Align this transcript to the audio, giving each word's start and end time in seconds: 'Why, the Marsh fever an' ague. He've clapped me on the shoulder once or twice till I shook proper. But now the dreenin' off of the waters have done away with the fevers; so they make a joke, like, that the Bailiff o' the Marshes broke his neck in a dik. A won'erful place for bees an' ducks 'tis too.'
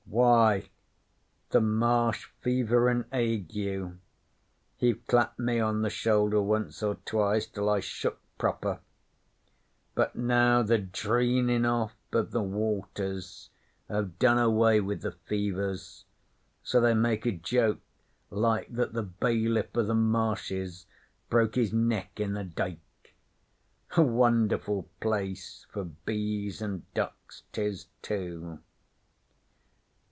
'Why, 0.09 0.69
the 1.51 1.61
Marsh 1.61 2.25
fever 2.41 2.89
an' 2.89 3.05
ague. 3.13 3.97
He've 4.75 5.07
clapped 5.07 5.39
me 5.39 5.61
on 5.61 5.83
the 5.83 5.89
shoulder 5.89 6.41
once 6.41 6.83
or 6.83 6.95
twice 7.05 7.47
till 7.47 7.69
I 7.69 7.79
shook 7.79 8.19
proper. 8.37 8.81
But 9.95 10.17
now 10.17 10.63
the 10.63 10.79
dreenin' 10.79 11.65
off 11.65 11.95
of 12.11 12.31
the 12.31 12.41
waters 12.41 13.49
have 13.87 14.19
done 14.19 14.37
away 14.37 14.81
with 14.81 15.01
the 15.01 15.13
fevers; 15.13 16.03
so 16.61 16.81
they 16.81 16.93
make 16.93 17.25
a 17.25 17.31
joke, 17.31 17.79
like, 18.29 18.67
that 18.73 18.91
the 18.91 19.03
Bailiff 19.03 19.77
o' 19.77 19.83
the 19.83 19.95
Marshes 19.95 20.87
broke 21.29 21.55
his 21.55 21.71
neck 21.71 22.19
in 22.19 22.35
a 22.35 22.43
dik. 22.43 23.15
A 23.95 24.01
won'erful 24.01 24.89
place 24.99 25.65
for 25.71 25.85
bees 25.85 26.61
an' 26.61 26.85
ducks 26.93 27.43
'tis 27.53 27.87
too.' 28.01 28.59